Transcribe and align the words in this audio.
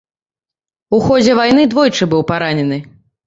У 0.97 1.01
ходзе 1.07 1.35
вайны 1.39 1.67
двойчы 1.73 2.09
быў 2.13 2.25
паранены. 2.31 2.81